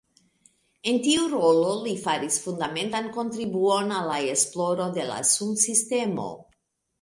En 0.91 0.95
tiu 1.07 1.25
rolo 1.33 1.73
li 1.83 1.93
faris 2.05 2.37
fundamentan 2.45 3.11
kontribuon 3.19 3.93
al 3.99 4.09
la 4.13 4.17
esploro 4.37 4.89
de 4.97 5.05
la 5.11 5.21
sunsistemo. 5.35 6.27